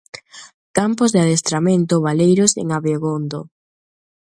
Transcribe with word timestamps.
Campos 0.77 1.09
de 1.11 1.19
adestramento 1.23 1.95
baleiros 2.05 2.51
en 2.61 2.67
Abegondo. 2.77 3.39